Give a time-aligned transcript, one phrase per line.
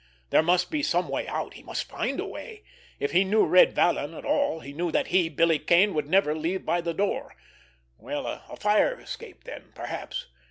[0.31, 2.63] There must be some way out, he must find a way.
[2.99, 6.33] If he knew Red Vallon at all, he knew that he, Billy Kane, would never
[6.33, 7.35] leave by the door!
[7.99, 10.25] Well, a fire escape then, perhaps!